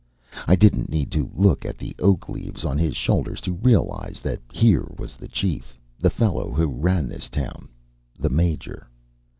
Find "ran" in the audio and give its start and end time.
6.69-7.07